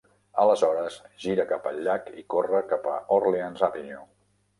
[0.43, 0.95] Aleshores,
[1.25, 4.01] gira cap al llac i corre cap a Orleans Avenue.